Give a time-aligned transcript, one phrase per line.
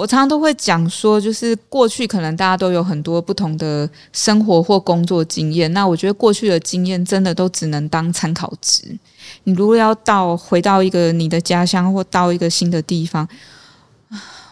[0.00, 8.82] 我常常都会讲说，就是过去可能大家都有很多不同的生活或工作经验，那我觉得过去的经验真的都只能当参考值。
[9.44, 13.28] 你如果要到回到一个你的家乡或到一个新的地方，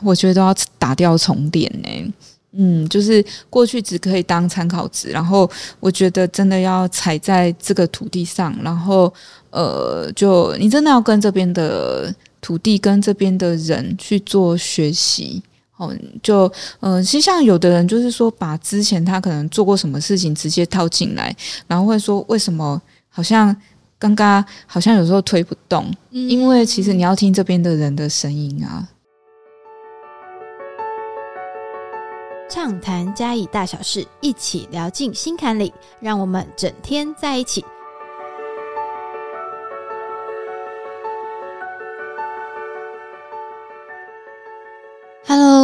[0.02, 2.12] 我觉得都要打掉重练呢。
[2.52, 9.10] 嗯，就是过去只可以当参考值，然后我觉得真的要踩在这个土地上，然后
[9.48, 12.14] 呃，就你真的要跟这边的。
[12.40, 15.42] 土地跟这边的人去做学习，
[15.76, 16.50] 哦，就
[16.80, 21.34] 嗯，其实像有的人就是说，把之前他可能做过什么事情直接套进来，
[21.66, 23.54] 然后会说为什么好像
[23.98, 28.88] 刚刚好像有时候推不动，因为其实你要听这边的人的声音啊。
[32.50, 35.70] 畅谈嘉义大小事，一起聊进心坎里，
[36.00, 37.62] 让我们整天在一起。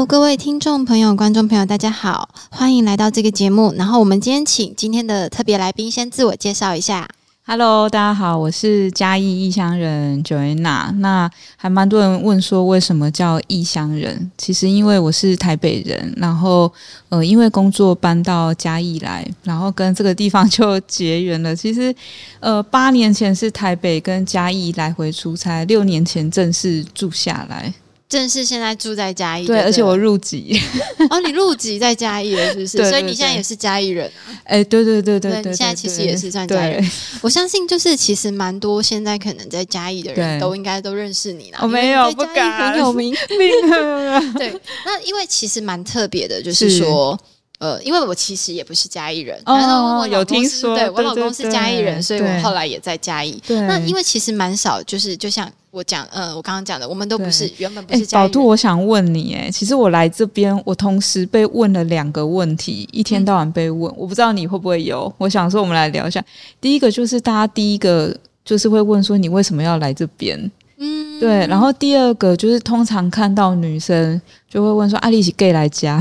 [0.06, 3.72] 各位听众朋友、观众朋友，大家好，欢迎来到这个节目。
[3.74, 7.08] 然后我们今天请今天的特别来宾先自我介绍一下。
[7.46, 10.92] Hello，大家好，我是嘉义异乡人 Joana。
[10.96, 14.30] 那还蛮多人问说为什么叫异乡人？
[14.36, 16.70] 其实因为我是台北人，然后
[17.08, 21.56] 呃，因为工作搬到嘉义来，然后跟这个地方就结缘了。
[21.56, 21.94] 其实
[22.40, 27.72] 呃，八年前是台北跟嘉义来回出差，六年前正式住下来。
[28.14, 30.56] 正是现在住在嘉义，对，而且我入籍
[31.10, 32.88] 哦，你入籍在嘉义了，是不是？
[32.88, 34.30] 所以你现在也是嘉义人啊？
[34.44, 36.90] 哎，对对对对对，现在其实也是算嘉义人。
[37.20, 41.58] 我相信，就是其实蛮多现在可能在嘉义的人都应该都认识你了。
[41.62, 43.12] 我没有，不敢，很有名。
[44.38, 44.54] 对，
[44.86, 47.18] 那因为其实蛮特别的，就是说，
[47.58, 53.40] 呃，因为我其实也不是嘉义人，哦，有听说，对我老公是嘉义人，所以我后来也在嘉义。
[53.48, 55.50] 那因为其实蛮少，就是就像。
[55.74, 58.06] 我讲，呃，我刚刚讲的，我们都不是原本不是。
[58.12, 65.12] 宝兔，我想问你，哎，其实我来这边，我同时被问了两个问题，一天到晚被问，我不知道你会不会有。
[65.18, 66.24] 我想说，我们来聊一下。
[66.60, 70.38] 第一个就是大家第一个就是会问说，你为什么要来这边？
[70.78, 71.44] 嗯，对。
[71.48, 76.00] 然后第二个就是通常看到女生就会问说，阿丽是 gay 来家。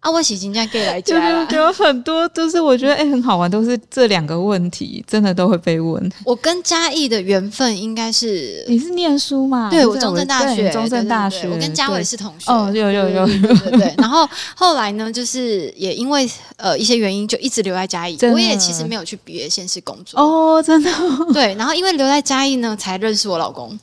[0.00, 6.12] 啊，我洗金家 gay 来家，就有很多都是我觉得哎很好玩，都是这两个问题，真的都会被问。
[6.24, 9.68] 我跟嘉义的缘分应该是你是念书吗？
[9.70, 12.50] 对，我中正大学，中正大学，我跟嘉伟是同学。
[12.52, 13.94] 哦，有有有，对对。
[13.98, 18.16] 然后后来呢，就是也因为呃一些原因，就一直留在嘉义。
[18.32, 20.20] 我也其实没有去别县市工作。
[20.20, 20.90] 哦，真的。
[21.32, 23.76] 对，然后因为留在嘉义呢，才认识我老公。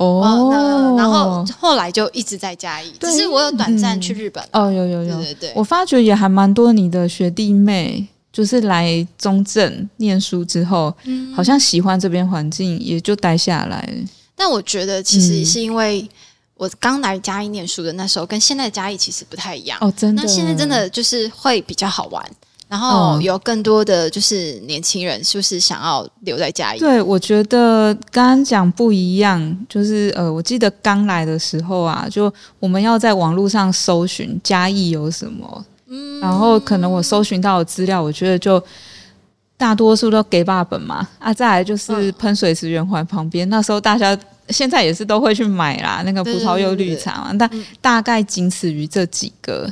[0.00, 4.42] 哦，然后后来就一直在嘉义，只是我有短暂去日本。
[4.52, 10.94] 哦，有有有，对对对，我发觉也还蛮多你的学弟妹，就是来中正念书之后，
[11.36, 13.86] 好像喜欢这边环境，也就待下来。
[14.34, 16.08] 但我觉得其实是因为
[16.54, 19.76] 我刚来嘉义念书的那时候，跟现在的嘉义其实不太一样。
[19.82, 22.24] 哦，真的，那现在真的就是会比较好玩。
[22.70, 26.78] 然后有更多的就是年轻人，是不是想要留在嘉义。
[26.78, 38.62] 对，我觉得刚刚讲不一样，就是呃，我记得刚来的时候啊，就我们要在网络上搜寻嘉义有什么，嗯，然后可能我搜寻到的资料，我觉得就
[39.56, 44.16] 大多数都给爸本嘛，啊，再来就是喷水池圆环旁边，那时候大家
[44.50, 49.68] 现在也是都会去买啦，那个葡萄柚绿茶嘛，但大概仅此于这几个。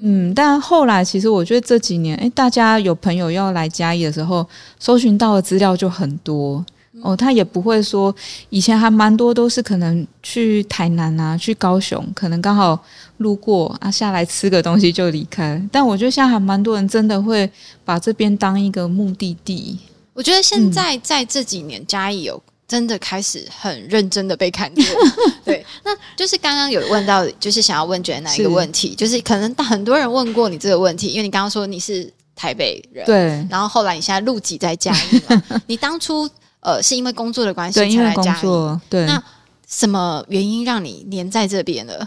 [0.00, 4.46] 嗯，但后来其实我觉得这几年，哎，大家有朋友要来嘉义的时候，
[4.78, 6.64] 搜寻到的资料就很多
[7.02, 7.16] 哦。
[7.16, 8.14] 他也不会说
[8.50, 12.78] 以前还蛮多都是可能去台南啊，去高雄，可能刚好
[13.16, 15.60] 路过啊，下来吃个东西就离开。
[15.72, 17.50] 但我觉得现在还蛮多人真的会
[17.84, 19.78] 把这边当一个目的地。
[20.14, 22.40] 我觉得现在在这几年嘉义有。
[22.68, 24.84] 真的开始很认真的被看见，
[25.42, 35.22] 对，那就是刚刚有问到，就是想要问觉得哪一个问题，就是可能很多人问过你这个问题，因为你刚刚说你是台北人，对，然后后来你现在入籍在嘉义，
[35.66, 36.28] 你当初
[36.60, 39.22] 呃是因为工作的关系才来嘉义，对，那
[39.66, 42.06] 什么原因让你黏在这边的？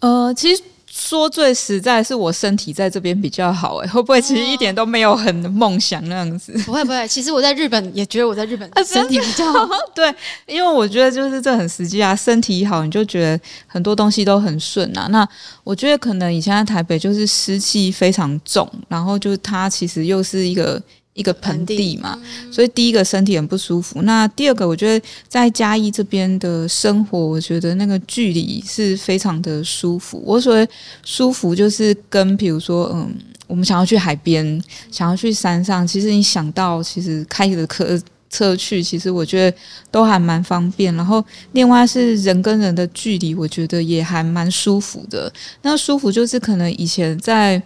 [0.00, 0.62] 呃，其实。
[0.94, 6.52] 说最实在，是我身体在这边比较好哎，会不会其实一点都没有很梦想那样子？
[6.66, 9.66] 不会不会，其实我在日本也觉得我在日本身体比较好。
[9.94, 10.14] 对，
[10.46, 15.06] 因为我觉得就是这很实际啊，身体好你就觉得很多东西都很顺啊。
[15.08, 15.26] 那
[15.64, 20.82] 我觉得可能以前在台北就是湿气非常重，然后就是它其实又是一个。
[21.14, 22.18] 一个盆地嘛，
[22.50, 24.00] 所以第一个身体很不舒服。
[24.02, 30.22] 那第二个，我觉得在嘉义这边的生活，我觉得那个距离是非常的舒服。
[30.24, 30.66] 我所谓
[31.04, 33.14] 舒服，就是跟比如说，嗯，
[33.46, 38.00] 我们想要去海边，想要去山上，其实你想到，其实开的车
[38.30, 39.56] 车去，其实我觉得
[39.90, 40.94] 都还蛮方便。
[40.96, 41.22] 然后
[41.52, 45.30] 另外是人跟人的距离，我觉得也还蛮舒服的。
[45.60, 47.62] 那舒服就是可能以前在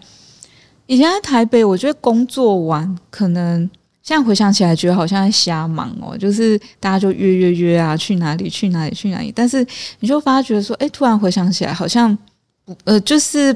[0.87, 3.69] 以前在台北，我觉得工作完可能。
[4.03, 9.33] 现在回想起来，觉得好像在瞎忙哦，就是大家就约约约啊，去哪里去哪里去哪里。
[9.35, 9.67] 但是
[9.99, 12.17] 你就发觉说，哎，突然回想起来，好像
[12.65, 13.53] 不呃，就是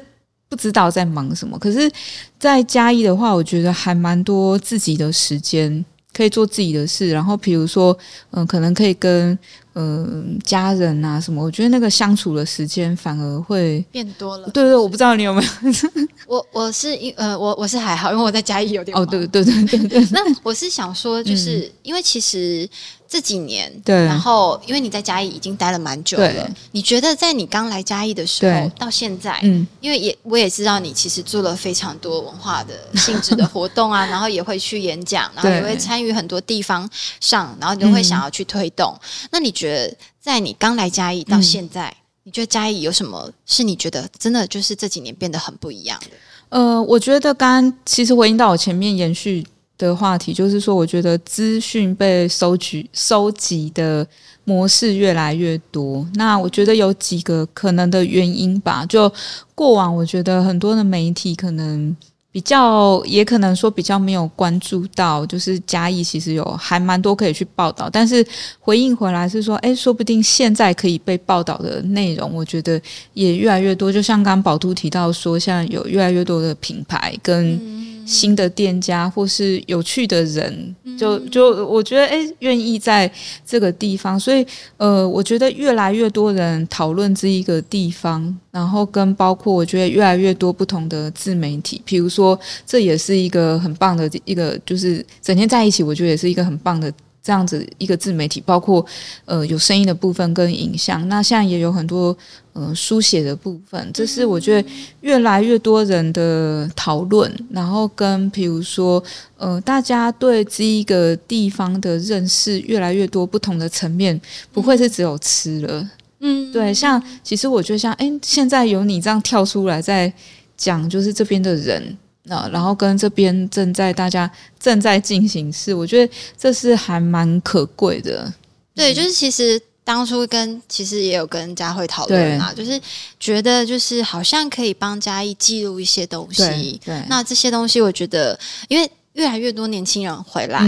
[0.48, 1.56] 不知道在忙什么。
[1.56, 1.88] 可是，
[2.36, 5.84] 在嘉义的话，我觉得还蛮多自己的时间。
[6.20, 7.96] 可以做自己的事，然后比如说，
[8.32, 9.38] 嗯，可能可以跟
[9.74, 14.50] 嗯家人啊什么，我觉得那个相处的时间反而会变多了。
[14.50, 15.48] 对对，我不知道你有没有。
[16.28, 20.08] 我我是因呃我我是还好，因为我在家里有点哦，对对对对对。
[20.12, 22.68] 那我是想说，就是因为其实。
[23.10, 38.96] 这几年，对，然后因为你在嘉义已经待了蛮久了，你觉得在你刚来嘉义的时候到现在，嗯，因为也我也知道你其实做了非常多文化的性质的活动啊， 然后也会去演讲，然后也会参与很多地方上，然后你会想要去推动。
[39.32, 41.92] 那你觉得在你刚来嘉义到现在，
[42.22, 46.10] 你觉得嘉义有什么是你觉得真的就是这几年变得很不一样的？
[46.50, 49.44] 呃，我觉得刚刚其实回应到我前面延续。
[49.86, 54.06] 的话题就是说，我觉得资讯被收集、收集的
[54.44, 56.06] 模式越来越多。
[56.14, 58.84] 那我觉得有几个可能的原因吧。
[58.86, 59.10] 就
[59.54, 61.96] 过往，我觉得很多的媒体可能
[62.32, 67.90] 比较，也可能说比较没有关注到，就是嘉义其实有还蛮多可以去报道。
[67.90, 68.24] 但是
[68.58, 72.80] 回应回来是说，哎，说不定现在可以被报道的内容，我觉得
[73.14, 73.92] 也越来越多。
[73.92, 77.90] 就像刚宝都提到说，现在有越来越多的品牌跟。
[78.06, 83.08] 新的店家或是有趣的人，就就我觉得哎，愿意在
[83.46, 84.44] 这个地方，所以
[84.78, 96.92] 呃，我觉得越来越多人讨论这一个地方，然后跟包括我觉得越来越多不同的自媒体，比如说这也是一个很棒的一个，就是整天在一起，我觉得也是一个很棒的。
[97.22, 98.84] 这样子一个自媒体，包括
[99.26, 102.16] 呃有声音的部分跟影像，那现在也有很多
[102.54, 104.68] 呃书写的部分，这是我觉得
[105.02, 109.00] 越来越多人的讨论，然后跟比如说
[109.36, 114.18] 呃大家对这一个地方的认识越来越多不同的层面，
[114.50, 115.86] 不会是只有吃了，
[116.20, 120.12] 嗯，对，像其实我觉得像哎现在有你这样跳出来在
[120.56, 121.96] 讲，就是这边的人。
[122.24, 124.30] 那然后跟这边正在大家
[124.60, 128.30] 正在进行事，我觉得这是还蛮可贵的。
[128.74, 132.78] 对，就是其实当初跟其实也有跟佳慧讨论嘛，就是
[133.18, 136.78] 觉得就是好像可以帮嘉义记录一些东西。
[136.84, 138.38] 对，那这些东西我觉得，
[138.68, 140.62] 因为越来越多年轻人回来，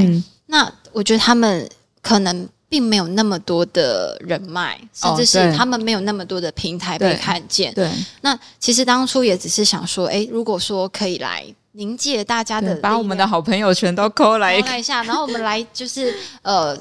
[0.46, 1.69] 那我觉得他们
[2.00, 2.48] 可能。
[2.72, 7.70] 并没有那么多的人脉，甚至是他们没有那么多的平台被看见。
[7.74, 7.86] 对，
[8.22, 14.56] 那其实当初也只是想说，哎，如果说可以来凝结大家的，把我们的好朋友全都扣来。
[14.56, 16.74] 一下，然后我们来就是呃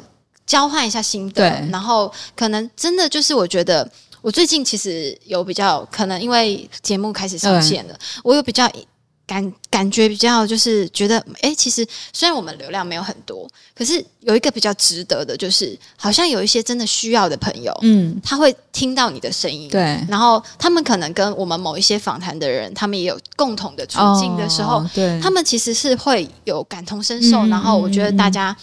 [0.45, 3.85] 交换一下心得，然后可能真的就是我觉得，
[4.21, 8.65] 我最近其实有比较可能因为节目开始上线了，我有比较。
[9.31, 28.53] 感感觉比较就是觉得，哎，其实虽然我们流量没有很多，可是有一个比较值得的，就是好像有一些真的需要的朋友，嗯，他会听到你的声音，对，然后他们可能跟我们某一些访谈的人，他们也有共同的处境的时候，对，他们其实是会有感同身受，然后我觉得大家。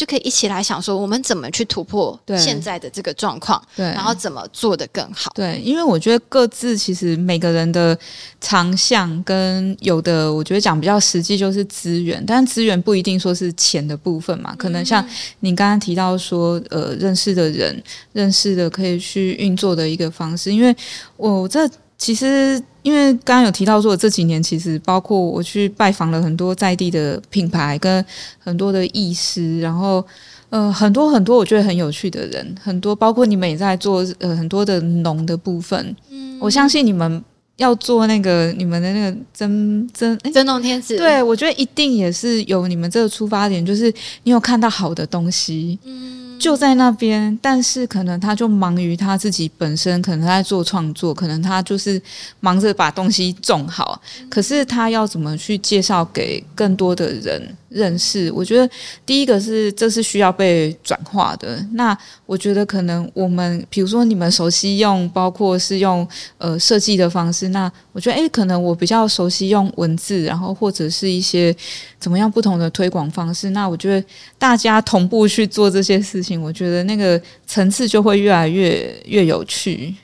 [0.00, 5.30] 就可以一起来想说，我们怎么去突破现在的这个状况，对，然后怎么做的更好。
[5.34, 7.94] 对，因为我觉得各自其实每个人的
[8.40, 15.06] 长项跟有的，我觉得讲比较实际就是资源，但资源不一定说是钱的部分嘛，可能像
[15.40, 20.74] 你刚刚提到说，呃，认识的人，认识的可以去运作的一个方式，因为
[21.18, 21.68] 我这。
[22.00, 28.02] 其实，因为刚刚有提到说，这几年其实包括我去拜访了很多在地的品牌，跟
[28.38, 30.02] 很多的艺师，然后
[30.48, 35.94] 呃，很多很多我觉得很有趣的人，很多包括你们也在做呃很多的农的部分。
[36.10, 37.22] 嗯，我相信你们
[37.58, 43.92] 要做那个你们的那个真真真农天子，对我觉得一定也是有你们这个出发点，就是
[44.22, 45.78] 你有看到好的东西。
[45.84, 46.19] 嗯。
[46.40, 52.00] 就在那边，但是可能他就忙于他自己本身，可能他在做创作，可能他就是
[52.40, 54.00] 忙着把东西种好。
[54.30, 57.56] 可是他要怎么去介绍给更多的人？
[57.70, 58.68] 认识，我觉得
[59.06, 61.64] 第一个是这是需要被转化的。
[61.72, 61.96] 那
[62.26, 66.06] 我觉得可能我们，比如说你们熟悉用，包括是用
[66.38, 67.48] 呃设计的方式。
[67.48, 71.54] 那我觉得，诶，可能我比较熟悉用文字，然后或者是一些
[71.98, 73.50] 怎么样不同的推广方式。
[73.50, 79.94] 那我觉得大家同步去做这些事情，我觉得那个层次就会越来越越有趣。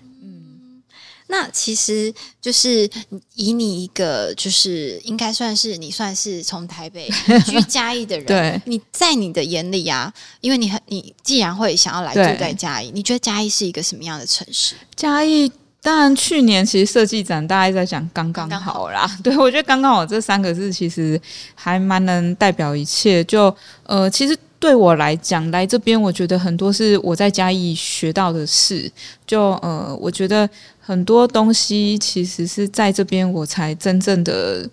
[1.28, 2.88] 那其实就是
[3.34, 7.08] 以你一个，就是应该算是你算是从台北
[7.44, 14.74] 居 嘉义的人，对，你在你的眼里啊，因为你很你既然会想要来住在嘉义，你觉得嘉义是一个什么样的城市？
[14.94, 15.50] 嘉义。
[15.82, 19.08] 当然，去年其实设计展大家在讲刚刚好啦。
[19.22, 21.20] 对我觉得刚刚好这三个字其实
[21.54, 23.22] 还蛮能代表一切。
[23.22, 23.54] 就
[23.84, 28.90] 呃，其实对我来讲，来这边我觉得很多是我在嘉义学到的事。
[29.24, 30.48] 就呃，我觉得
[30.86, 34.70] 很多东西其实是在这边我才真正的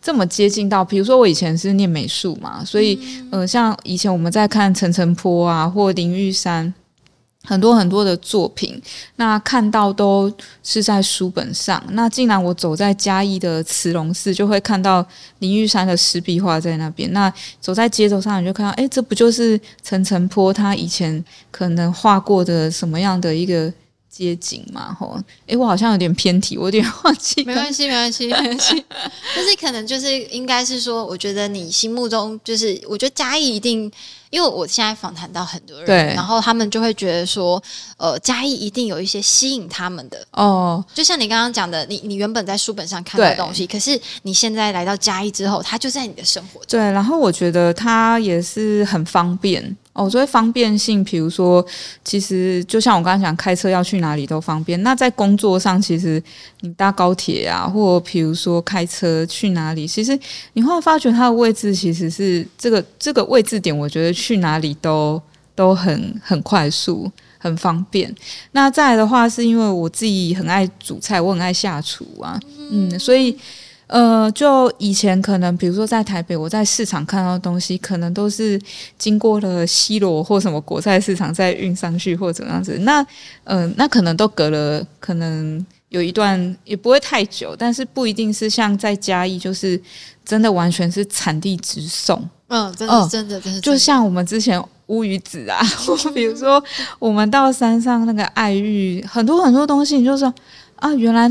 [0.00, 0.82] 这么接近到。
[0.82, 2.98] 比如说我以前是念美术嘛，所以
[3.30, 6.72] 呃，像以前我们在看陈澄波啊，或林玉山。
[7.44, 8.80] 很多很多的作品，
[9.16, 10.32] 那看到都
[10.62, 11.82] 是在书本上。
[11.90, 15.04] 那竟然我走在嘉义的慈龙寺，就会看到
[15.40, 17.12] 林玉山的石壁画在那边。
[17.12, 17.28] 那
[17.60, 23.72] 走在街头上，你就看到，哎，这不就是陈澄波他以前可能画过的什么样的一个
[24.12, 24.94] 街景嘛？
[25.00, 27.42] 吼，哎，我好像有点偏题，我有点忘记。
[27.44, 28.84] 没关系，没关系， 没关系。
[29.34, 33.90] 但是可能就是应该是说，我觉得你心目中就是，我觉得嘉义一定。
[34.32, 37.62] 因为我现在访谈到很多人，然后他们就会觉得说，
[37.98, 46.80] 呃，嘉义一定有一些吸引他们的哦，就像你刚刚讲的，你你原本在书本上看到东西，可是你现在来到嘉义之后，它就在你的生活中。
[46.80, 49.76] 对，然后我觉得它也是很方便。
[49.94, 51.64] 哦，所以方便性，比如说，
[52.02, 54.82] 其实就像我刚刚讲，开车要去哪里都方便。
[54.82, 56.22] 那在工作上，其实
[56.60, 60.18] 你搭高铁啊，或比如说开车去哪里，其实
[60.54, 65.20] 你会发觉它的位置其实是这个这个位置点，我觉得去哪里都
[65.54, 68.14] 都很很快速、很方便。
[68.52, 73.36] 那再来的话，是因为我自己很爱煮菜，我很爱下厨啊，嗯，所以。
[73.92, 78.58] 呃，就以前可能，比如说在台北，我在市场看到的东西，可能都是
[78.96, 82.78] 经过了西罗或什么国菜市场再运上去，或怎样子。
[82.84, 83.06] 那，
[83.44, 89.78] 嗯，那可能都隔了，可能有一段也不会太久，但是不一定是像在嘉义，就是
[90.24, 92.26] 真的完全是产地直送。
[92.48, 95.60] 嗯，真的，真的，真的，就像我们之前乌鱼子啊，
[96.14, 96.64] 比如说
[96.98, 100.32] 我们到山上那个爱玉，很多很多东西，你就说
[100.76, 101.30] 啊，原来。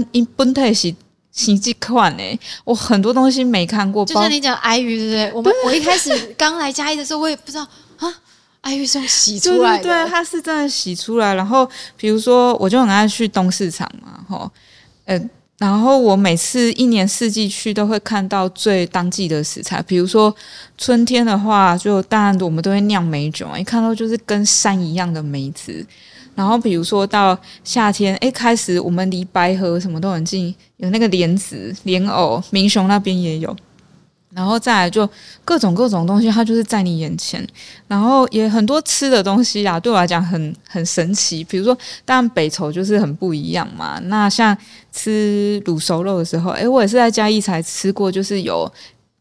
[1.32, 4.06] 新机款诶，我很多东西没看过。
[4.06, 5.32] 就像你讲爱玉，对不对？
[5.34, 7.66] 我们我一开始刚来嘉义的时候，我也不知道
[7.98, 8.14] 啊，
[8.60, 9.84] 爱玉是用洗出来的。
[9.84, 11.34] 对，它是真的洗出来。
[11.34, 14.52] 然后，比如说，我就很爱去东市场嘛，吼，
[15.06, 15.20] 呃，
[15.58, 19.82] 然后我每次一年四季去，都会看到最当季的食材。
[19.84, 20.36] 比如说
[20.78, 25.86] 春天的话，就当然我们都会酿梅酒，一看到就是跟山一样的梅子。
[26.42, 33.56] 然后，比如说到夏天，哎，开始我们离白河什么都很近，有那个莲子、莲藕，明雄那边也有。
[34.32, 35.08] 然后再来就
[35.46, 37.48] 各种各种东西，它就是在你眼前。
[37.88, 41.44] 然后也很多吃的东西啊，对我来讲很很神奇。
[41.44, 44.00] 比如说，当然北筹就是很不一样嘛。
[44.06, 44.58] 那像
[44.92, 48.68] 吃卤熟肉的时候，哎，我也是在嘉义才吃过，就是有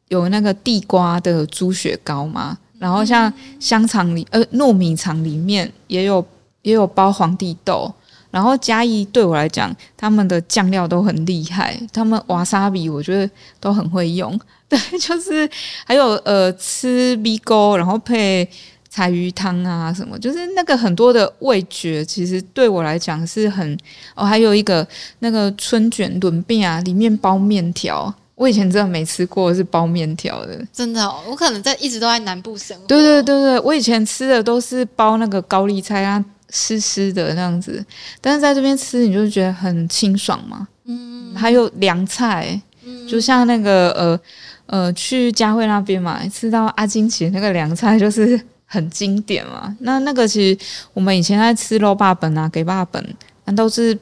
[0.08, 2.56] 有那个地瓜的猪血糕嘛。
[2.78, 6.24] 然后像香肠里，呃，糯米肠里面也有。
[6.62, 7.92] 也有包皇帝豆，
[8.30, 14.38] 然后嘉义对我来讲，他们的酱料都很厉害，他们瓦萨比我觉得都很会用。
[14.68, 15.50] 对，就是
[15.84, 18.48] 还有呃吃米糕，然后配
[18.88, 23.76] 柴鱼汤啊什么，就是那个很多的味觉，其实对我来讲是很
[24.14, 24.24] 哦。
[24.24, 24.86] 还有一个
[25.18, 32.86] 那个春卷轮饼啊，里面包面条，我以前真的没吃过是包面条的，真的，我可能在一直都在南部生活。
[32.86, 36.24] 对对对对，我以前吃的都是包那个高丽菜啊。
[36.50, 37.84] 湿湿的那样子，
[38.20, 40.68] 但是在这边吃，你就觉得很清爽嘛。
[40.84, 42.60] 嗯，还有凉菜，
[43.08, 44.20] 就像那个呃
[44.66, 49.76] 呃，去佳慧那边嘛，吃到阿金奇那个凉菜，就是 很经典嘛。
[49.80, 50.58] 那那个其实
[50.92, 53.14] 我们以前在吃肉霸本啊，给霸本，
[53.44, 53.96] 那都是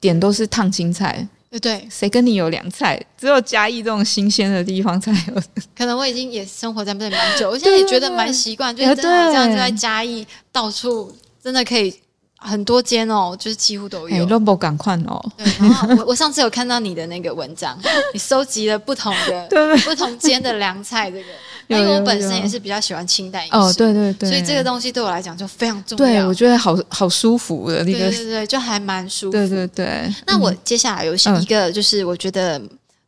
[0.00, 1.26] 点都是烫青菜。
[1.50, 3.00] 对对，谁跟你有凉菜？
[3.16, 5.42] 只有嘉义这种新鲜的地方才有。
[5.76, 11.14] 可能我已经也生活在那边蛮久，我现在也觉得蛮习惯，就是这样就在嘉义到处。
[11.44, 11.94] 真的可以
[12.38, 14.24] 很多间哦，就是几乎都有。
[14.24, 15.22] 都不赶快哦。
[15.36, 17.78] 对，然后我 我上次有看到你的那个文章，
[18.14, 19.46] 你收集了不同的
[19.84, 21.24] 不同间的凉菜，这个。
[21.66, 23.56] 因为我本身也是比较喜欢清淡饮食。
[23.56, 24.28] 哦，对对对。
[24.28, 26.04] 所以这个东西对我来讲就非常重要。
[26.04, 27.98] 对，我觉得好好舒服的那个。
[27.98, 29.32] 对对对，就还蛮舒服。
[29.32, 30.14] 对对对。
[30.26, 32.60] 那我接下来有一个，就是我觉得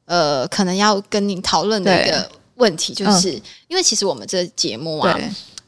[0.07, 3.31] 呃，可能要跟您讨论的一个问题，就是
[3.69, 5.19] 因为其实我们这节目啊。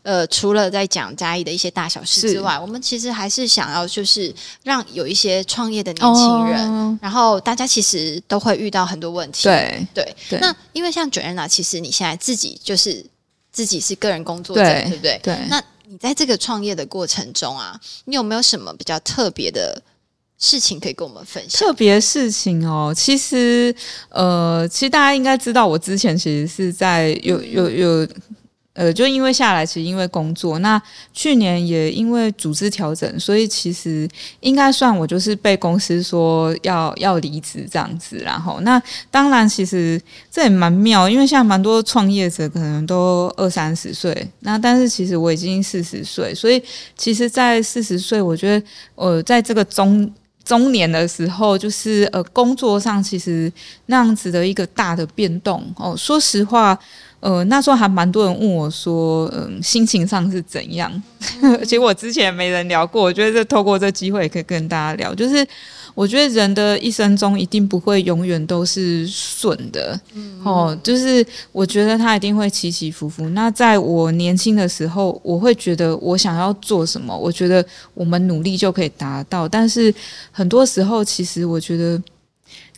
[0.02, 9.44] 呃，除了在讲嘉义的一些大小事之外，我们其实还是想要就是让有一些创业的年轻人，然后大家其实都会遇到很多问题。
[9.44, 13.04] 对对，那因为像 Joanna，其实你现在自己就是
[13.52, 15.20] 自己是个人工作者，对不对？
[15.22, 15.36] 对。
[15.50, 19.82] 那你在这个创业的过程中啊，你有没有什么比较特别的
[20.38, 21.60] 事情可以跟我们分享？
[21.60, 23.74] 特别事情哦，其实
[24.08, 28.08] 呃，其实大家应该知道，我之前其实是在有有有。
[28.78, 30.80] 呃，就因为下来，其实因为工作，那
[31.12, 34.08] 去年也因为组织调整，所以其实
[34.38, 38.18] 应该算我就是被公司说要要离职这样子。
[38.18, 38.80] 然后，那
[39.10, 46.62] 当然其实这也蛮妙，因为现在蛮多创业者可能都二三十岁，那但是其实我已经四十岁，所以
[46.96, 50.08] 其实，在四十岁，我觉得呃，在这个中
[50.44, 53.52] 中年的时候，就是呃，工作上其实
[53.86, 56.78] 那样子的一个大的变动哦，说实话。
[57.20, 61.02] 呃，那时候还蛮多人问我说，嗯，心情上是怎样？
[61.64, 65.12] 其实我之前没人聊过，我觉得这透过这机会可以跟大家聊。
[65.12, 65.44] 就是
[65.96, 70.00] 我觉得人的一生中一定不会永远都是顺的，
[70.44, 73.28] 哦，就是我觉得他一定会起起伏伏。
[73.30, 79.48] 那在我年轻的时候，我会觉得我想要做什么，我觉得我们努力就可以达到。
[79.48, 79.92] 但是
[80.30, 82.00] 很多时候，其实我觉得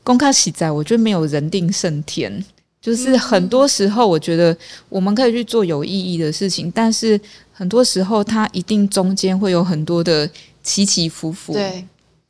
[0.02, 2.42] 公开喜在，我觉得没有人定胜天。
[2.80, 4.56] 就是很多时候，我觉得
[4.88, 7.20] 我们可以去做有意义的事情，但是
[7.52, 10.28] 很多时候它一定中间会有很多的
[10.62, 11.52] 起起伏伏。
[11.52, 11.84] 对，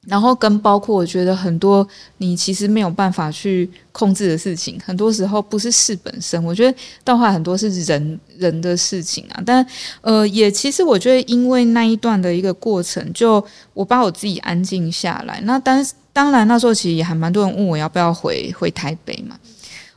[0.06, 9.40] 然后跟包括我觉得很多你其实没有办法去控制的事情，很多时候不是事本身，我觉得倒话很多是人人的事情啊。
[9.46, 9.64] 但
[10.00, 15.40] 呃，也其实我觉得因为那一段的一个过程，就我把我自己安静下来。
[15.44, 19.38] 那当当然那时候其实也还蛮多人问我要不要回回台北嘛。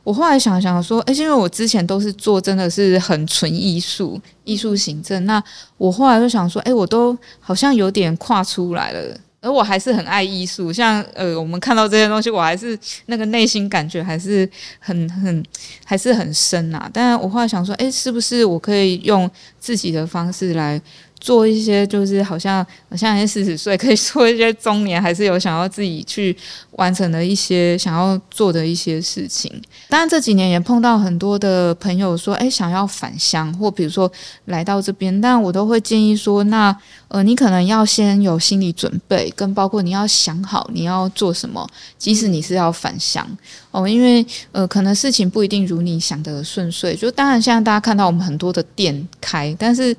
[0.04, 5.42] 我后来想想说，哎，因为我之前都是做真的是很纯艺术、艺术行政，那
[5.78, 15.42] 我后来就想说，哎，我都好像有点跨出来了，而我还是很爱艺术，像呃，我们看到这些东西，我还是那个内心感觉还是很很
[15.84, 16.88] 还是很深呐。
[16.92, 20.80] 但我后来想说，哎，是不是我可以用自己的方式来。
[21.24, 26.36] 做一些就是好像好像四十岁可以做一些中年，还是有想要自己去
[26.72, 29.50] 完成的一些想要做的一些事情。
[29.88, 34.10] 当然这几年也碰到很多的朋友说，哎，想要返乡或比如说
[34.44, 36.76] 来到这边，但我都会建议说，那
[37.08, 41.66] 呃，你可能要先有心理准备，跟包括你要想好你要做什么，
[41.96, 43.26] 即使你是要返乡
[43.70, 46.94] 哦，因为呃，可能事情不一定如你想的顺遂。
[46.94, 49.96] 就当然现在大家看到我们很多的店开，但是。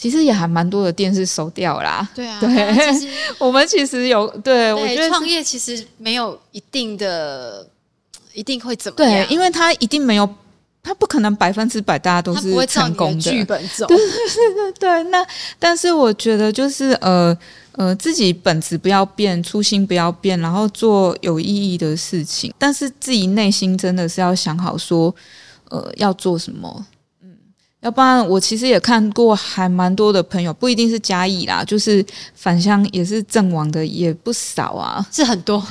[0.00, 2.08] 其实也还蛮多的店是收掉啦。
[2.14, 2.48] 对啊，对，
[3.36, 7.66] 我们其实有对，我觉得创业其实没有一定的
[8.32, 10.28] 一定会怎么对，因为他一定没有，
[10.84, 13.86] 他不可能百分之百大家都是成功的剧本走。
[13.86, 15.26] 对对对 对，那
[15.58, 17.36] 但是我觉得就是呃
[17.72, 25.12] 呃，自己本质不要变，初心不要变，然后做有意义的事情，但是自己内心真的是要想好说，
[25.70, 26.86] 呃，要做什么。
[27.88, 35.58] 要不然，我其实也看过，还蛮多的朋友，不一定是嘉义啦，就是返乡也是阵亡的也不少啊，是很多。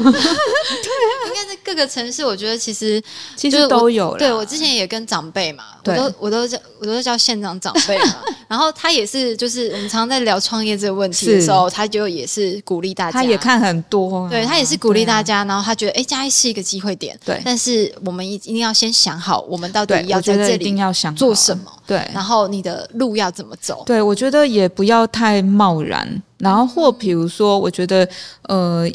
[1.38, 3.02] 对，应该是各个城市，我觉得其实
[3.36, 4.16] 其实都有。
[4.18, 8.16] 对我之前也跟长辈嘛，我都我都叫我都叫县长长辈嘛，
[8.48, 21.98] 然后他也是，就是我们常常在聊创业这个问题的时候，他就也是鼓励大家，他也看很多，对他也是鼓励大家，然后他觉得哎，嘉义是一个机会点，对，但是我们一一定要先想好，我们到底要在这里一定要想做什么，对。
[22.14, 23.84] 然后你的路要怎么走？
[23.86, 26.08] 对，我觉得也不要太贸然。
[26.38, 28.08] 然后或比如说，我觉得
[28.44, 28.88] 呃，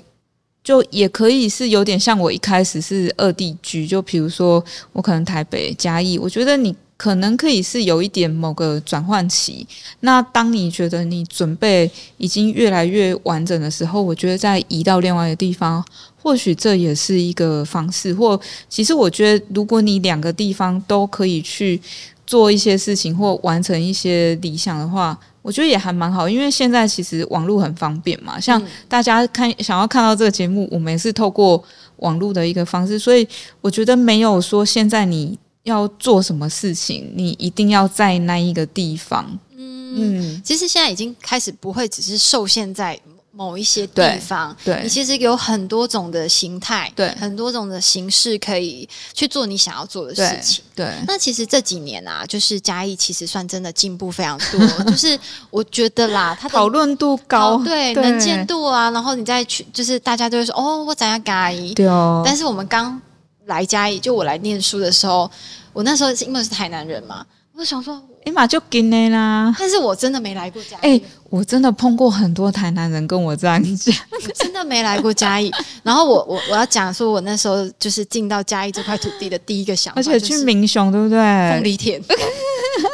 [0.62, 9.66] 就也可以是有点像我一开始是二地居，就比如说我可能台北嘉义，我觉得你可能可以是有一点某个转换期。
[10.00, 15.84] 那当你觉得你准备已经越来越完整的时候，我觉得再移到另外一个地方。
[16.22, 21.80] 或许这也是一个方式，或其实我觉得，如果你两个地方都可以去
[22.24, 26.28] 做一些事情或完成一些理想的话，我觉得也还蛮好。
[26.28, 31.62] 因为现在其实网络很方便嘛，像大家看想要看到这个节目，我们也是透过
[31.96, 33.26] 网络的一个方式，所以
[33.60, 39.38] 我觉得没有说现在你要做什么事情，你一定要在那一个地方。
[39.56, 42.98] 嗯，其实现在已经开始不会只是受限在。
[43.34, 50.62] 某一些地方，对你其实有很多种的形态，对很多种的形式可以去做你想要做的事情。
[50.74, 55.18] 对，那其实这几年啊，就是嘉义其实算真的进步非常多， 就是
[55.50, 61.72] 我觉得啦，它讨论度高，对能见度啊，然后你再去，就是大家都会说哦，我怎样嘉义？
[61.72, 62.22] 对哦。
[62.24, 63.00] 但是我们刚
[63.46, 65.30] 来嘉义，就我来念书的时候，
[65.72, 67.98] 我那时候是因为是台南人嘛，我就想说。
[68.24, 69.54] 哎嘛就给你啦！
[69.58, 70.80] 但是我真的没来过嘉义。
[70.82, 73.94] 哎，我真的碰过很多台南人跟我这样讲，
[74.34, 75.50] 真的没来过嘉义。
[75.82, 81.18] 然后我我我要讲说，我那时候就是进到嘉义这块土地的第一个想法，而且去民雄对不对？
[81.50, 82.00] 凤梨田。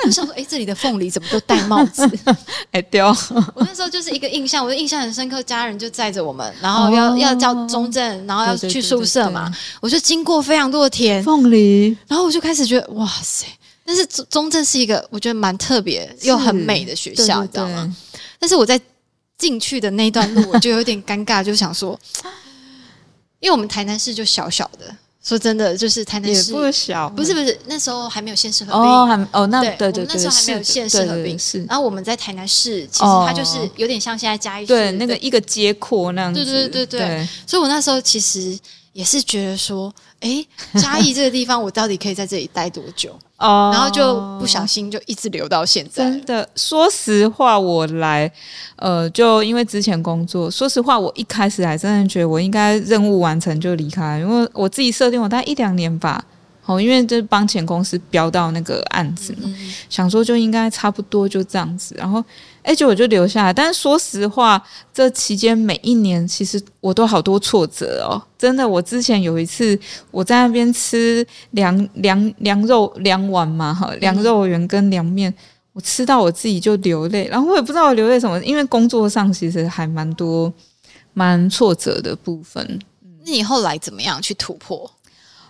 [0.04, 2.08] 我想说，哎，这里的凤梨怎么都戴帽子？
[2.72, 3.14] 哎，对，我
[3.58, 5.42] 那时候就是一个印象，我的印象很深刻。
[5.42, 9.50] 家人就载着我们，然后要要叫中正，然后要去宿舍嘛。
[9.80, 13.46] 我就经过非常多的田凤梨，然后我就开始觉得，哇塞！
[13.88, 17.96] 但是中中正是一个我觉得蛮特别又很美的学校，你知道吗？
[18.38, 18.78] 但是我在
[19.38, 21.98] 进去的那段路， 我就有点尴尬，就想说，
[23.40, 24.94] 因为我们台南市就小小的。
[25.24, 31.62] 说真的，就是台南市不小，不是不是，那时候还没有县市合并哦，还哦那对对对，那时候还没有县市合并，是。
[31.64, 37.28] 然后我们在台南市，其实它就是有点像现在嘉义市，对那个一个街廓那样子，对对对对。
[37.46, 38.58] 所以我那时候其实
[38.98, 39.94] 也是觉得说。
[40.20, 43.16] 哎， 嘉义这个地方，我到底可以在这里待多久？
[43.36, 46.02] 哦，然后就不小心就一直留到现在。
[46.02, 48.28] 真的，说实话，我来，
[48.74, 56.24] 呃，就因为之前工作，说实话，我一开始还真的觉得我应该任务完成就离开，因为我自己设定我大概一两年吧。
[56.66, 59.48] 哦，因为这帮前公司标到那个案子嘛，
[59.88, 62.22] 想说就应该差不多就这样子，然后
[62.68, 63.50] 哎，就我就留下来。
[63.50, 68.68] 但是说实话，这期间每一年其实我都好多挫折哦，真的。
[68.68, 69.78] 我之前有一次
[70.10, 75.32] 我在那边吃凉凉凉肉凉碗嘛，哈，凉肉圆跟凉面，
[75.72, 80.52] 我吃到我自己就流泪，然后我也不知道流泪什么，因为工作上其实还蛮多
[81.14, 82.78] 蛮挫折的部分。
[83.24, 84.90] 那你后来怎么样去突破？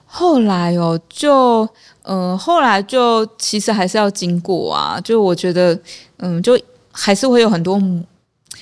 [0.06, 1.68] 后来哦，就
[2.02, 5.00] 呃，后来就其实还是要经过啊。
[5.00, 5.76] 就我觉得，
[6.18, 6.56] 嗯，就
[6.92, 7.80] 还是会有很多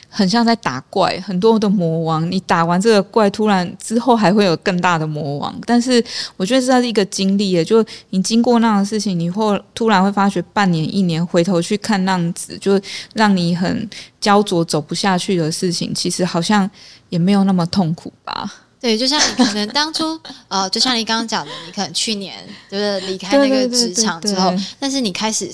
[0.09, 2.31] 很像在打怪，很多的魔王。
[2.31, 5.55] 你打完这个怪，突然之后还会有更大的魔王。
[5.67, 6.03] 但是
[6.37, 12.81] 我觉得这是一个经历，也就你经过那样的事情，你会突然会发觉，半年、一年回头去看那样子，就
[13.15, 13.89] 让你很
[14.21, 16.69] 焦灼、走不下去的事情，其实好像
[17.11, 18.63] 也没有那么痛苦吧。
[18.79, 22.37] 对，就像你可能当初， 呃，就像你刚刚讲的，你可能去年
[22.71, 25.53] 就是离开那个职场之后，但是你开始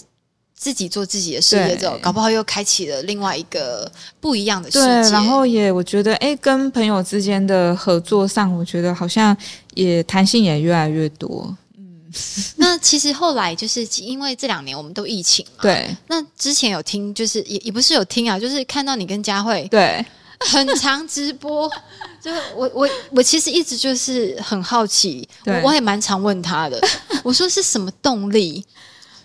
[0.62, 5.10] 自己做自己的事业之后，搞不好又开启了另外一个不一样的世界。
[5.10, 9.36] 然后也我觉得，哎，跟朋友之间的合作上，我觉得好像
[9.74, 11.52] 也弹性也越来越多。
[11.76, 12.12] 嗯，
[12.54, 15.96] 那其实后来就是因为这两年我们都疫情嘛，对。
[16.06, 20.04] 那之前有听，就是也也不是有听啊，就是看到你跟佳慧对。
[20.44, 21.70] 很长直播，
[22.20, 25.28] 就我我我其实一直就是很好奇，
[25.62, 26.80] 我也蛮常问他的，
[27.22, 28.64] 我说是什么动力，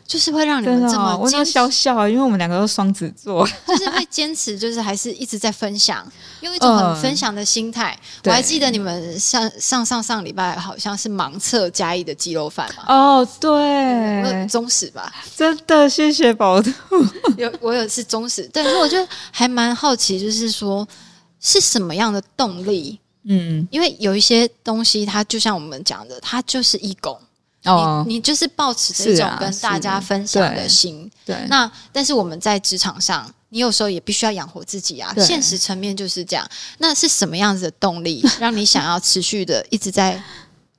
[0.08, 6.10] 就是会让你们这么坚笑笑，因为我们两个都双子座，就是会坚持，就是还是一直在分享，
[6.42, 7.98] 用一种很分享的心态。
[8.24, 12.86] 我还记得你们上上上上礼拜好像是盲测嘉义的鸡肉饭嘛？
[12.88, 15.14] 哦，对，忠实吧？
[15.36, 16.72] 真的，谢谢宝兔，
[17.38, 20.88] 有我有是忠实，对，所以我觉得还蛮好奇，就是说。
[21.40, 23.00] 是什么样的动力？
[23.26, 27.16] 嗯，因为有一些东西，它就像我们讲的，它就是义工
[27.68, 31.10] 哦，你就是保持这种跟大家分享的心。
[31.26, 35.14] 对，那但是我们在职场上，你有时候也必须要养活自己啊。
[35.18, 36.48] 现实层面就是这样。
[36.78, 40.22] 那是什么样子的动力，让你想要持续的一直在？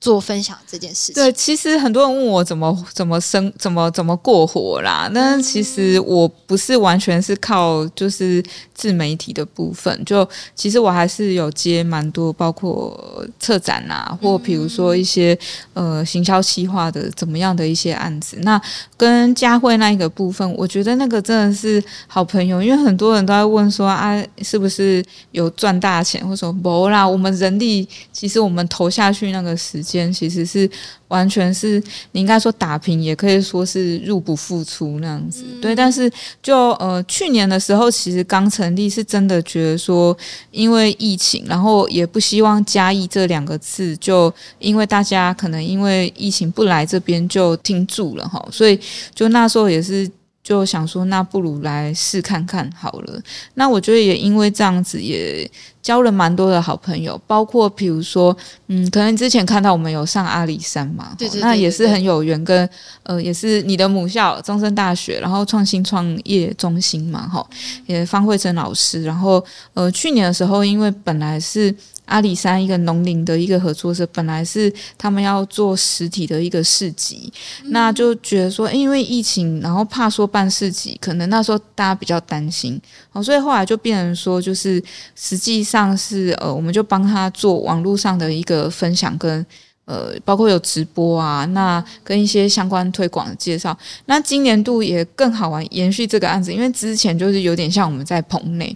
[0.01, 5.11] 做分享这件事情，对，其实很多人问我怎么怎么生怎么怎么过活啦。
[5.13, 8.41] 那其实我不是完全是靠就是
[8.73, 15.37] 自媒体的部分，就其实我还是有接蛮多，包括策展啊，或比如说一些
[15.75, 18.37] 呃行销企划的怎么样的一些案子。
[18.43, 18.61] 那
[18.97, 29.83] 跟佳慧那一个部分，我觉得那个真的是好朋友，因为很多人都在问说啊，是不是有赚大钱，或者说不啦，我们人力其实我们投下去那个时。
[29.88, 30.70] 间其实是
[31.09, 35.42] 完全是你应该说打平，也可以说是入不敷出那样子。
[35.62, 36.11] 对，但是
[36.42, 40.16] 就呃去年的时候，其实刚成立，是真的觉得说，
[40.51, 48.79] 因为疫情，然后也不希望嘉义这两个字，就因为大家可能因为疫情不来这边就停住了哈，所以
[49.14, 50.11] 就那时候也是。
[50.40, 53.20] 就想说，那不如来试看看好了。
[53.53, 55.46] 那我觉得也因为这样子，也
[55.88, 62.68] 交了蛮多的好朋友，包括比如说，嗯，可能之前看到我们有上阿里山嘛，对对，那也是很有缘，跟
[63.05, 67.42] 呃，也是你的母校中山大学，然后创新创业中心嘛，哈，
[67.87, 71.74] 也方慧珍老师，然后呃，去年的时候，因为本来是。
[72.09, 77.31] 阿里山一个农林的一个合作社，本来是他们要做实体的一个市集，
[77.64, 82.81] 那就觉得说，因为疫情，然后怕说办市集，可能那时候大家比较担心，
[83.12, 84.83] 哦，所以后来就变成说，就是
[85.14, 89.45] 实际上是呃，我们就帮他做网络上的一个分享，跟
[89.85, 93.77] 呃，包括有直播啊，那跟一些相关推广的介绍。
[94.07, 98.75] 那今年度也更好玩，延续这个案子，因为之前就是有点像我们在棚内。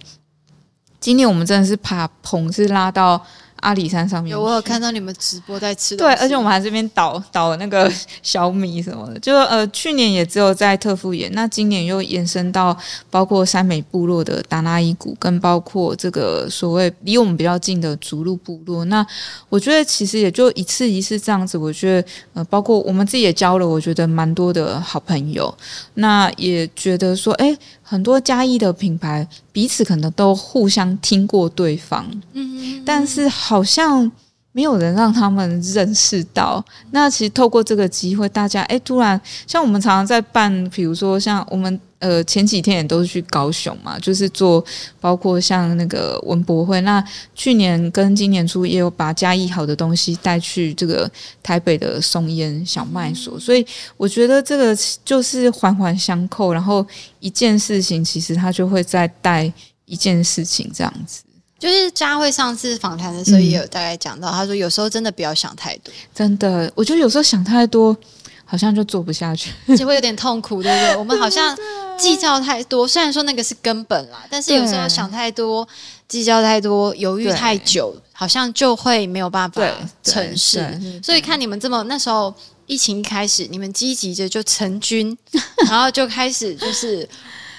[1.01, 3.23] 今年我们真的是把棚是拉到
[3.63, 4.33] 阿里山上面。
[4.33, 5.97] 有，我有看到你们直播在吃。
[5.97, 7.91] 对，而且我们还这边导导 那个
[8.23, 12.77] 小米什么的，就呃，去年也只有在特富演，那今年又延伸到
[13.09, 18.85] 包括山美部落的达拉伊谷，跟包括这个所谓离我们比较近的竹鹿部落。
[18.87, 19.07] 那
[19.49, 25.57] 我觉得其实也就一次一次这样子，我觉得呃，包括我们自己也交了，我觉得蛮多的好朋友。
[25.95, 27.57] 那也觉得说，哎。
[27.83, 34.11] 很多嘉义的品牌彼此可能都互相听过对方，嗯，但是好像
[34.53, 36.65] 没有人让他们认识到。
[36.91, 41.81] 那其实透过这个机会，大家哎，突然像我们常常在办，比如说像我们。
[42.03, 44.65] 呃，前几天也都是去高雄嘛，就是做
[45.01, 46.81] 包括像那个文博会。
[46.81, 47.01] 那
[47.33, 51.09] 去年跟今年初也有把嘉义好的东西带去这个
[51.45, 53.65] 台北的松烟小麦所，所以
[53.97, 56.85] 我觉得这个就是环环相扣，然后
[57.21, 59.53] 一件事情其实它就会再带
[59.85, 61.23] 一件事情这样子。
[61.63, 67.97] 就是佳慧上次访谈的时候也有大概讲到，他说有时候真的不要想太多，真的，我觉得有时候想太多。
[68.45, 70.97] 好像就做不下去，而且会有点痛苦，对不对？
[70.97, 71.57] 我们好像
[71.97, 75.67] 计较太多， 虽然说那个是根本啦，但是有时候想太多、
[76.07, 79.63] 计较太多、犹豫太久，好像就会没有办法
[80.03, 80.79] 成事。
[81.03, 82.35] 所以看你们这么那时候
[82.67, 85.17] 疫情一开始，你们积极着就成军，
[85.67, 87.09] 然后就开始就是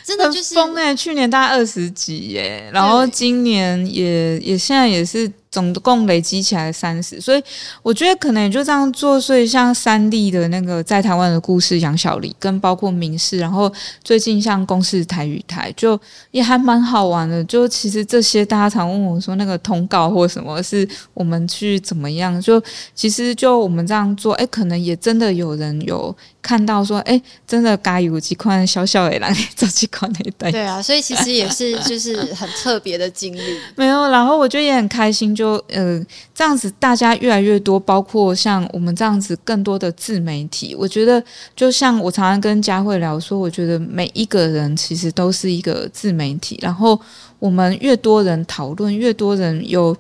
[0.04, 0.96] 真的就是疯哎！
[0.96, 5.32] 去年大概二十几耶，然后今年也也现在也是。
[5.54, 7.44] 总共累积起来三十，所以
[7.84, 9.22] 我觉得可能也就这样做。
[9.22, 13.72] 所以像三立的那个在台湾的故事，杨小丽跟包括明视，然后
[14.04, 16.00] 最近像公视台语台，就
[16.32, 17.44] 也还蛮好玩的。
[17.44, 22.42] 就其实这些大家常问我说，那个通告或什么是我们去怎么样？
[22.42, 22.60] 就
[22.96, 30.52] 其实就我们这样做，哎，可能也真的有人有看到说，哎，真的该有几款小小的来做几款那代。
[30.52, 33.58] 对啊，所以其实也是就是很特别的经历。
[33.76, 35.44] 没有，然后我觉得也很开心就。
[35.44, 36.02] 就呃
[36.34, 41.22] 这样子，大家越来越多，包括像我们这样子更多的自媒体，我觉得
[41.54, 46.98] 就像我常常跟佳慧聊说，我觉得每一个人其实都是一个自媒体，然后
[47.40, 49.94] 我们越多人讨论，越多人有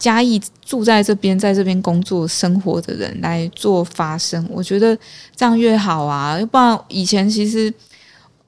[0.00, 4.98] 嘉义住在这边，在这边工作生活的人来做发声，我觉得
[5.36, 7.72] 这样越好啊，要不然以前其实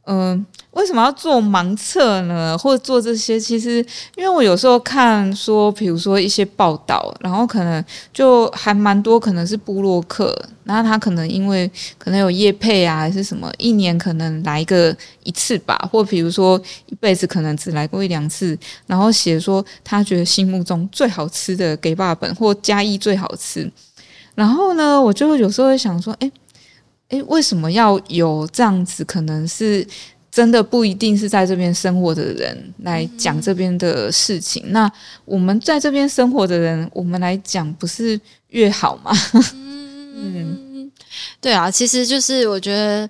[0.07, 0.45] 嗯。
[0.73, 2.57] 为什么要做盲测呢？
[2.57, 3.39] 或者做这些？
[3.39, 3.85] 其实，
[4.17, 10.35] 因为我有时候看说，比如说一些报道，然后可能就还蛮多，可能是布洛克，
[10.65, 23.71] 然后他可能因为可能有业配啊，还是什么，一年可能来个一次吧，或比如说一辈子可能只来过一两次，然后写说他觉得心目中最好吃的给爸本或嘉义最好吃，
[24.35, 26.33] 然后呢，我就有时候会想说，哎
[27.13, 29.05] 哎，为什么要有这样子？
[29.05, 29.87] 可能是。
[30.33, 34.65] 真的不一定是在这边生活的人来讲这边的事情。
[34.69, 34.91] 那
[35.27, 39.13] 我们在这边生活的人，我们来讲不是越好吗？
[40.17, 40.91] 嗯，
[41.39, 43.07] 对啊，其实就是我觉得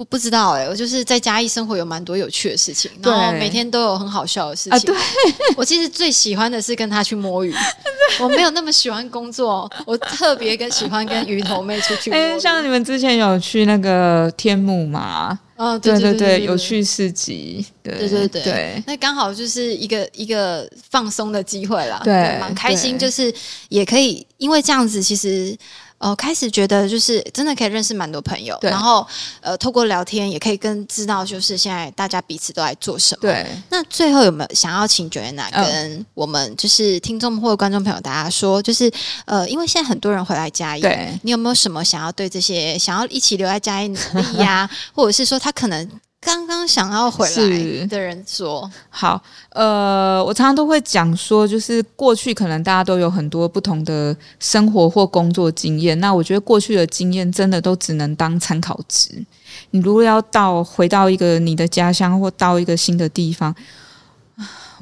[0.00, 4.80] 不不知道哎，我就是在嘉义生活有蛮多有趣的事情，然后每天都有很好笑的事情。
[4.80, 4.96] 对，
[5.54, 7.54] 我其实最喜欢的是跟他去摸鱼，
[8.18, 12.10] 我没有那么喜欢工作，我特别跟喜欢跟鱼头妹出去。
[12.12, 15.38] 哎，像你们之前有去那个天幕吗？
[15.56, 23.30] 哦，对对对，有趣市集，对对对对，那刚好就是一个一个放松的机会啦，对，蛮开心，就是
[23.68, 25.54] 也可以，因为这样子其实。
[26.00, 29.06] 哦，开始觉得就是真的可以认识蛮多朋友，然后
[29.42, 33.20] 呃，透过聊天也可以跟知道，就是现在大家彼此都在做什么。
[33.20, 38.90] 对，那最后有没有想要请 Joanna 跟我们就是听众或者观众朋友大家说，就是
[39.26, 40.82] 呃，因为现在很多人回来嘉义，
[41.22, 45.86] 你有没有什么想要对这些想要一起留在嘉义努力呀， 或者是说他可能？
[46.20, 55.98] 刚刚想要回来的人说：“好，呃，我常常都会讲说，就是过去可能大家都有很多不同的生活或工作经验。
[55.98, 59.10] 那我觉得过去的经验真的都只能当参考值。
[59.70, 63.54] 你如果要到回到一个你的家乡或到一个新的地方，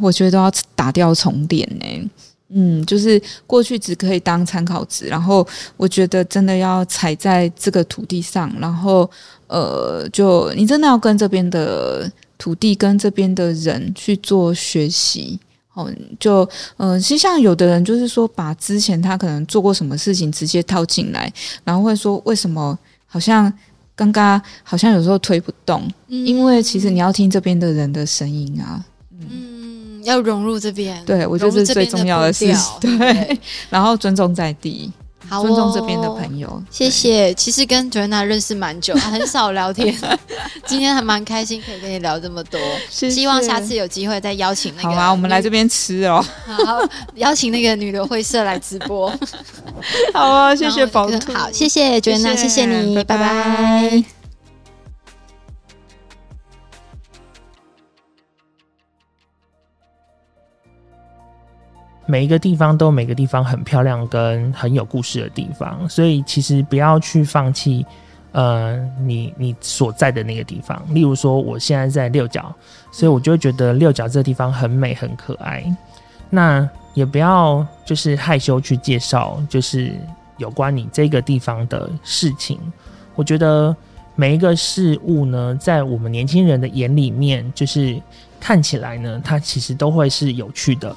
[0.00, 2.10] 我觉得都要打掉重练呢。
[2.50, 9.08] 嗯，就是过去只可以当参考值，然后我觉得真的要踩在这个土地上，然后。”
[9.48, 12.06] 呃，就你真的要跟这边的
[12.36, 15.40] 土地、跟这边的人去做学习，
[15.72, 21.32] 哦，就嗯，其实像有的人就是说，把之前他可能做过什么事情直接套进来，
[21.64, 23.50] 然后会说为什么好像
[23.96, 28.84] 刚刚好像有时候推不动，因为其实你要听这边的人的声音啊，嗯，
[30.08, 32.46] 要融入这边，对我觉得是最重要的事，
[32.80, 33.38] 对，
[33.70, 34.90] 然后尊重在地。
[35.30, 36.62] 好尊重这边的朋友。
[36.70, 37.34] 谢谢。
[37.34, 39.94] 其实跟 Joanna 认识蛮久，很少聊天，
[40.64, 42.58] 今天还蛮开心可以跟你聊这么多。
[42.88, 44.88] 希望下次有机会再邀请那个。
[44.88, 46.24] 好啊，我们来这边吃哦。
[46.46, 46.80] 好，
[47.16, 49.12] 邀请那个女流会社来直播。
[50.14, 51.34] 好啊，谢谢宝兔。
[51.34, 54.17] 好，谢谢 Joanna，谢谢你，拜拜。
[62.10, 67.84] 每一个地方都每个地方很漂亮跟很有故事的地方，所以其实不要去放弃，
[68.32, 70.82] 呃，你你所在的那个地方。
[70.88, 72.50] 例如说，我现在在六角，
[72.90, 75.62] 所以我就会觉得六角这个地方很美很可爱。
[76.30, 79.92] 那也不要就是害羞去介绍，就是
[80.38, 82.58] 有关你这个地方的事情。
[83.14, 83.76] 我觉得
[84.14, 88.00] 每一个事物呢，在我们年轻人的眼里面，就是
[88.40, 90.96] 看起来呢，它其实都会是有趣的。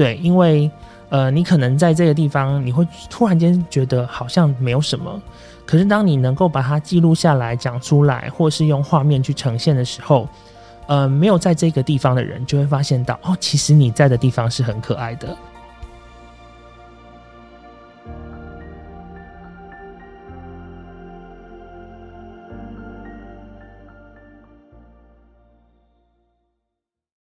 [0.00, 0.70] 对，因为
[1.10, 5.20] 呃，你可能在这个地方，你会突然间觉得好像没有什么，
[5.66, 10.26] 可是当你能够把它记录下来、讲出来，或是用画面去呈现的时候，
[10.86, 15.36] 呃，没有在这个地方的人就会发现到，哦，其实你在的地方是很可爱的。